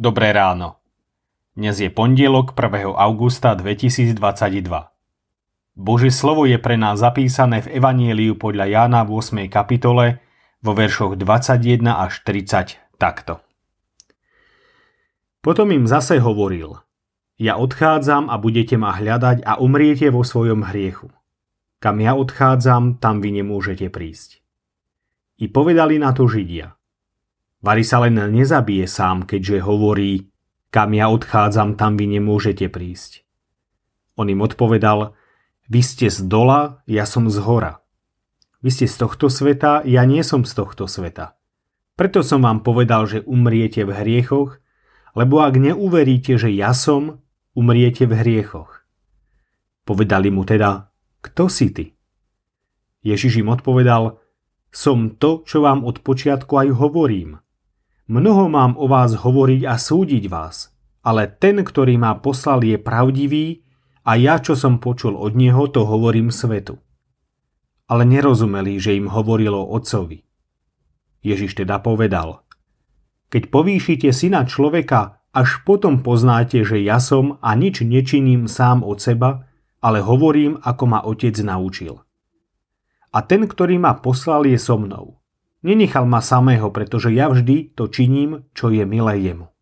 Dobré 0.00 0.32
ráno. 0.32 0.80
Dnes 1.52 1.76
je 1.76 1.92
pondelok 1.92 2.56
1. 2.56 2.88
augusta 2.96 3.52
2022. 3.52 4.16
Božie 5.76 6.08
slovo 6.08 6.48
je 6.48 6.56
pre 6.56 6.80
nás 6.80 7.04
zapísané 7.04 7.60
v 7.60 7.76
Evanieliu 7.76 8.32
podľa 8.32 8.64
Jána 8.64 9.04
v 9.04 9.20
8. 9.20 9.52
kapitole 9.52 10.24
vo 10.64 10.72
veršoch 10.72 11.20
21 11.20 11.84
až 11.92 12.16
30 12.24 12.80
takto. 12.96 13.44
Potom 15.44 15.68
im 15.68 15.84
zase 15.84 16.16
hovoril, 16.16 16.80
ja 17.36 17.60
odchádzam 17.60 18.32
a 18.32 18.40
budete 18.40 18.80
ma 18.80 18.96
hľadať 18.96 19.44
a 19.44 19.60
umriete 19.60 20.08
vo 20.08 20.24
svojom 20.24 20.64
hriechu. 20.64 21.12
Kam 21.76 22.00
ja 22.00 22.16
odchádzam, 22.16 23.04
tam 23.04 23.20
vy 23.20 23.44
nemôžete 23.44 23.92
prísť. 23.92 24.40
I 25.44 25.52
povedali 25.52 26.00
na 26.00 26.16
to 26.16 26.24
Židia– 26.24 26.72
Vary 27.60 27.84
sa 27.84 28.00
len 28.00 28.16
nezabije 28.16 28.88
sám, 28.88 29.28
keďže 29.28 29.60
hovorí, 29.68 30.32
kam 30.72 30.96
ja 30.96 31.12
odchádzam, 31.12 31.76
tam 31.76 32.00
vy 32.00 32.16
nemôžete 32.16 32.72
prísť. 32.72 33.20
On 34.16 34.24
im 34.32 34.40
odpovedal, 34.40 35.12
vy 35.68 35.80
ste 35.84 36.08
z 36.08 36.24
dola, 36.24 36.80
ja 36.88 37.04
som 37.04 37.28
z 37.28 37.36
hora. 37.44 37.84
Vy 38.64 38.72
ste 38.72 38.86
z 38.88 38.96
tohto 39.04 39.28
sveta, 39.28 39.84
ja 39.84 40.08
nie 40.08 40.24
som 40.24 40.48
z 40.48 40.56
tohto 40.56 40.88
sveta. 40.88 41.36
Preto 42.00 42.24
som 42.24 42.40
vám 42.40 42.64
povedal, 42.64 43.04
že 43.04 43.28
umriete 43.28 43.84
v 43.84 43.92
hriechoch, 43.92 44.56
lebo 45.12 45.44
ak 45.44 45.60
neuveríte, 45.60 46.40
že 46.40 46.48
ja 46.48 46.72
som, 46.72 47.20
umriete 47.52 48.08
v 48.08 48.24
hriechoch. 48.24 48.88
Povedali 49.84 50.32
mu 50.32 50.48
teda, 50.48 50.88
kto 51.20 51.52
si 51.52 51.68
ty? 51.76 51.92
Ježiš 53.04 53.44
im 53.44 53.52
odpovedal, 53.52 54.16
som 54.72 55.12
to, 55.20 55.44
čo 55.44 55.60
vám 55.60 55.84
od 55.84 56.00
počiatku 56.00 56.56
aj 56.56 56.68
hovorím– 56.72 57.36
Mnoho 58.10 58.50
mám 58.50 58.74
o 58.74 58.90
vás 58.90 59.14
hovoriť 59.14 59.70
a 59.70 59.78
súdiť 59.78 60.26
vás, 60.26 60.74
ale 61.06 61.30
ten, 61.30 61.62
ktorý 61.62 61.94
ma 61.94 62.18
poslal, 62.18 62.66
je 62.66 62.74
pravdivý 62.74 63.62
a 64.02 64.18
ja, 64.18 64.42
čo 64.42 64.58
som 64.58 64.82
počul 64.82 65.14
od 65.14 65.38
neho, 65.38 65.70
to 65.70 65.86
hovorím 65.86 66.34
svetu. 66.34 66.82
Ale 67.86 68.02
nerozumeli, 68.02 68.82
že 68.82 68.98
im 68.98 69.06
hovorilo 69.06 69.62
otcovi. 69.62 70.26
Ježiš 71.22 71.62
teda 71.62 71.78
povedal, 71.78 72.42
keď 73.30 73.46
povýšite 73.46 74.10
syna 74.10 74.42
človeka, 74.42 75.22
až 75.30 75.62
potom 75.62 76.02
poznáte, 76.02 76.66
že 76.66 76.82
ja 76.82 76.98
som 76.98 77.38
a 77.38 77.54
nič 77.54 77.86
nečiním 77.86 78.50
sám 78.50 78.82
od 78.82 78.98
seba, 78.98 79.46
ale 79.78 80.02
hovorím, 80.02 80.58
ako 80.66 80.84
ma 80.90 80.98
otec 81.06 81.38
naučil. 81.46 82.02
A 83.14 83.22
ten, 83.22 83.46
ktorý 83.46 83.78
ma 83.78 83.94
poslal, 84.02 84.50
je 84.50 84.58
so 84.58 84.74
mnou. 84.74 85.19
Nenechal 85.60 86.08
ma 86.08 86.24
samého, 86.24 86.72
pretože 86.72 87.12
ja 87.12 87.28
vždy 87.28 87.76
to 87.76 87.92
činím, 87.92 88.48
čo 88.56 88.72
je 88.72 88.84
milé 88.88 89.20
jemu. 89.20 89.52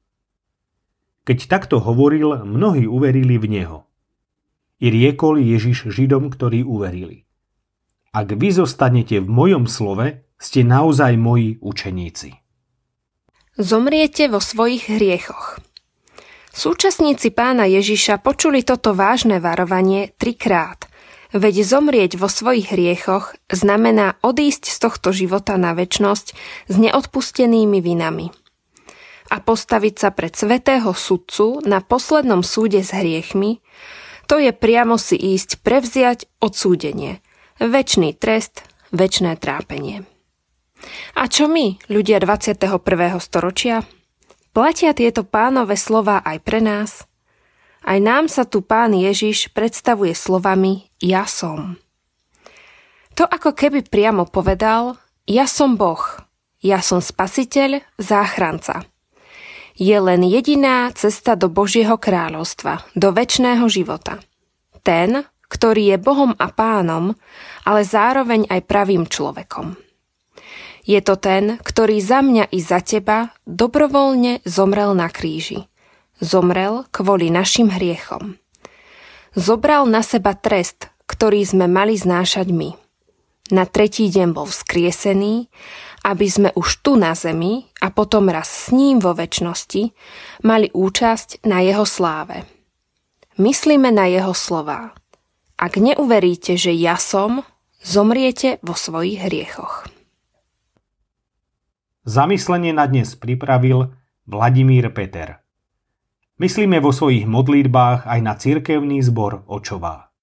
Keď 1.26 1.38
takto 1.50 1.82
hovoril, 1.82 2.46
mnohí 2.46 2.86
uverili 2.88 3.36
v 3.36 3.46
neho. 3.50 3.78
I 4.78 4.94
riekol 4.94 5.42
Ježiš 5.42 5.90
Židom, 5.90 6.30
ktorí 6.30 6.62
uverili. 6.64 7.26
Ak 8.14 8.32
vy 8.32 8.48
zostanete 8.54 9.20
v 9.20 9.28
mojom 9.28 9.68
slove, 9.68 10.24
ste 10.38 10.64
naozaj 10.64 11.18
moji 11.18 11.58
učeníci. 11.60 12.30
Zomriete 13.58 14.30
vo 14.30 14.38
svojich 14.38 14.86
hriechoch. 14.88 15.58
Súčasníci 16.54 17.34
pána 17.34 17.68
Ježiša 17.68 18.22
počuli 18.24 18.64
toto 18.64 18.94
vážne 18.96 19.42
varovanie 19.42 20.14
trikrát 20.16 20.87
Veď 21.28 21.60
zomrieť 21.60 22.16
vo 22.16 22.24
svojich 22.24 22.72
hriechoch 22.72 23.36
znamená 23.52 24.16
odísť 24.24 24.72
z 24.72 24.76
tohto 24.80 25.12
života 25.12 25.60
na 25.60 25.76
väčnosť 25.76 26.26
s 26.72 26.74
neodpustenými 26.80 27.84
vinami. 27.84 28.32
A 29.28 29.44
postaviť 29.44 29.94
sa 30.00 30.08
pred 30.08 30.32
svetého 30.32 30.88
sudcu 30.96 31.60
na 31.68 31.84
poslednom 31.84 32.40
súde 32.40 32.80
s 32.80 32.96
hriechmi, 32.96 33.60
to 34.28 34.40
je 34.40 34.52
priamo 34.52 34.96
si 34.96 35.16
ísť 35.16 35.60
prevziať 35.64 36.28
odsúdenie, 36.40 37.20
väčší 37.60 38.16
trest, 38.16 38.64
väčné 38.92 39.36
trápenie. 39.36 40.04
A 41.16 41.26
čo 41.28 41.48
my, 41.48 41.80
ľudia 41.88 42.20
21. 42.20 42.60
storočia? 43.20 43.84
Platia 44.52 44.92
tieto 44.96 45.28
pánové 45.28 45.76
slova 45.76 46.20
aj 46.24 46.38
pre 46.44 46.60
nás? 46.60 47.07
Aj 47.84 47.98
nám 48.02 48.26
sa 48.26 48.42
tu 48.42 48.64
pán 48.64 48.90
Ježiš 48.90 49.54
predstavuje 49.54 50.10
slovami 50.10 50.90
Ja 50.98 51.24
som. 51.30 51.78
To 53.14 53.26
ako 53.26 53.54
keby 53.54 53.86
priamo 53.86 54.26
povedal 54.26 54.98
Ja 55.26 55.46
som 55.46 55.78
Boh, 55.78 56.02
ja 56.58 56.82
som 56.82 56.98
spasiteľ, 56.98 57.82
záchranca. 57.98 58.82
Je 59.78 59.94
len 59.94 60.26
jediná 60.26 60.90
cesta 60.90 61.38
do 61.38 61.46
Božieho 61.46 61.94
kráľovstva, 61.94 62.82
do 62.98 63.14
väčšného 63.14 63.62
života. 63.70 64.18
Ten, 64.82 65.22
ktorý 65.46 65.94
je 65.94 65.98
Bohom 66.02 66.34
a 66.34 66.50
pánom, 66.50 67.14
ale 67.62 67.86
zároveň 67.86 68.50
aj 68.50 68.66
pravým 68.66 69.06
človekom. 69.06 69.78
Je 70.82 70.98
to 70.98 71.14
ten, 71.14 71.62
ktorý 71.62 72.02
za 72.02 72.26
mňa 72.26 72.50
i 72.50 72.58
za 72.58 72.82
teba 72.82 73.30
dobrovoľne 73.46 74.42
zomrel 74.42 74.98
na 74.98 75.06
kríži 75.06 75.68
Zomrel 76.18 76.82
kvôli 76.90 77.30
našim 77.30 77.70
hriechom. 77.70 78.38
Zobral 79.38 79.86
na 79.86 80.02
seba 80.02 80.34
trest, 80.34 80.90
ktorý 81.06 81.46
sme 81.46 81.70
mali 81.70 81.94
znášať 81.94 82.50
my. 82.50 82.74
Na 83.48 83.64
tretí 83.64 84.12
deň 84.12 84.36
bol 84.36 84.44
vzkriesený, 84.44 85.48
aby 86.04 86.26
sme 86.28 86.50
už 86.52 86.84
tu 86.84 87.00
na 87.00 87.16
zemi 87.16 87.64
a 87.80 87.88
potom 87.88 88.28
raz 88.28 88.68
s 88.68 88.74
ním 88.74 89.00
vo 89.00 89.16
väčšnosti 89.16 89.94
mali 90.44 90.68
účasť 90.74 91.48
na 91.48 91.64
jeho 91.64 91.88
sláve. 91.88 92.44
Myslíme 93.40 93.88
na 93.88 94.10
jeho 94.10 94.34
slová. 94.36 94.92
Ak 95.56 95.80
neuveríte, 95.80 96.58
že 96.58 96.74
ja 96.74 97.00
som, 97.00 97.46
zomriete 97.80 98.58
vo 98.60 98.74
svojich 98.74 99.22
hriechoch. 99.22 99.86
Zamyslenie 102.04 102.74
na 102.74 102.84
dnes 102.90 103.14
pripravil 103.14 103.94
Vladimír 104.28 104.90
Peter. 104.92 105.40
Myslíme 106.38 106.78
vo 106.78 106.94
svojich 106.94 107.26
modlitbách 107.26 108.06
aj 108.06 108.20
na 108.22 108.38
cirkevný 108.38 109.02
zbor 109.02 109.42
Očová. 109.50 110.14